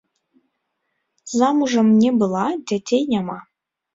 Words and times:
Замужам 1.37 1.87
не 2.01 2.11
была, 2.23 2.45
дзяцей 2.71 3.03
няма. 3.15 3.39